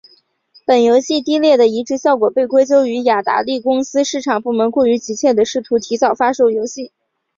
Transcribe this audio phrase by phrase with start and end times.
[0.65, 6.91] 本游戏低劣的移植效果被归咎于雅达利公司市场部门过于急切地试图提早发售游戏。